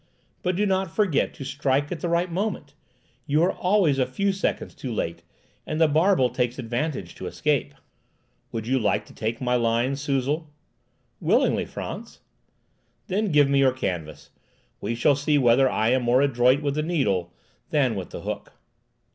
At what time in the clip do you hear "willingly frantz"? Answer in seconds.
11.19-12.19